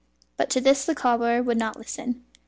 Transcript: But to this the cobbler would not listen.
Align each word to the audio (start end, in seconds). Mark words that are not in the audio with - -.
But 0.35 0.49
to 0.49 0.59
this 0.59 0.83
the 0.83 0.95
cobbler 0.95 1.43
would 1.43 1.59
not 1.59 1.77
listen. 1.77 2.23